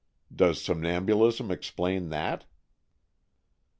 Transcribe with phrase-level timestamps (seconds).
[0.35, 2.45] Does somnambulism explain that?"